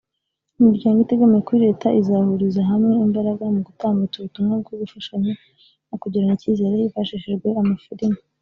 [0.61, 5.33] imiryango itegamiye kuri Leta; izahuriza hamwe imbaraga mu gutambutsa ubutumwa bwo gufashanya
[5.89, 8.19] no kugirirana icyizere; hifashishijwe amafilimi